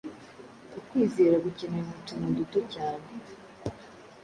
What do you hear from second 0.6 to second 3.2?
Ukwizera gukenewe mu tuntu duto cyane